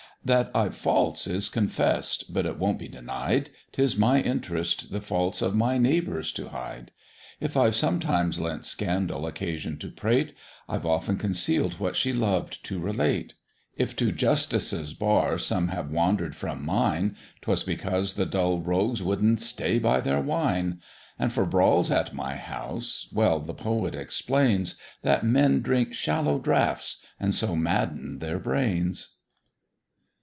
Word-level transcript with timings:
That 0.23 0.51
I've 0.53 0.75
faults 0.75 1.25
is 1.25 1.49
confess'd; 1.49 2.31
but 2.31 2.45
it 2.45 2.59
won't 2.59 2.77
be 2.77 2.87
denied, 2.87 3.49
'Tis 3.71 3.97
my 3.97 4.21
interest 4.21 4.91
the 4.91 5.01
faults 5.01 5.41
of 5.41 5.55
my 5.55 5.79
neighbours 5.79 6.31
to 6.33 6.49
hide; 6.49 6.91
If 7.39 7.57
I've 7.57 7.73
sometimes 7.75 8.39
lent 8.39 8.63
Scandal 8.65 9.25
occasion 9.25 9.79
to 9.79 9.89
prate, 9.89 10.35
I've 10.69 10.85
often 10.85 11.17
conceal'd 11.17 11.79
what 11.79 11.95
she 11.95 12.13
lov'd 12.13 12.63
to 12.65 12.77
relate; 12.79 13.33
If 13.75 13.95
to 13.95 14.11
Justice's 14.11 14.93
bar 14.93 15.39
some 15.39 15.69
have 15.69 15.89
wander'd 15.89 16.35
from 16.35 16.63
mine, 16.63 17.17
'Twas 17.41 17.63
because 17.63 18.13
the 18.13 18.27
dull 18.27 18.59
rogues 18.59 19.01
wouldn't 19.01 19.41
stay 19.41 19.79
by 19.79 20.01
their 20.01 20.21
wine; 20.21 20.83
And 21.17 21.33
for 21.33 21.47
brawls 21.47 21.89
at 21.89 22.13
my 22.13 22.35
house, 22.35 23.07
well 23.11 23.39
the 23.39 23.55
poet 23.55 23.95
explains, 23.95 24.75
That 25.01 25.25
men 25.25 25.61
drink 25.63 25.95
shallow 25.95 26.37
draughts, 26.37 26.97
and 27.19 27.33
so 27.33 27.55
madden 27.55 28.19
their 28.19 28.37
brains. 28.37 28.97
INNS. 29.13 29.17